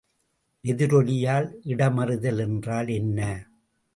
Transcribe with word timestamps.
எதிரொலியால் 0.63 1.47
இடமறிதல் 1.65 2.39
என்றால் 2.39 2.87
என்ன? 2.87 3.19